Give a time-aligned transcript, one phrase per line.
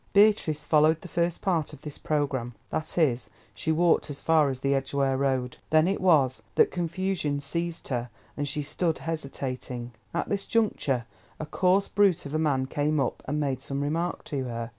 [0.13, 4.73] Beatrice followed the first part of this programme—that is, she walked as far as the
[4.73, 5.57] Edgware Road.
[5.69, 9.91] Then it was that confusion seized her and she stood hesitating.
[10.11, 11.05] At this juncture,
[11.39, 14.69] a coarse brute of a man came up and made some remark to her.